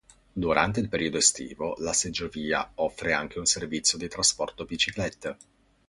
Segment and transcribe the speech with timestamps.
[0.33, 5.37] Durante il periodo estivo la seggiovia offre anche un servizio di trasporto biciclette.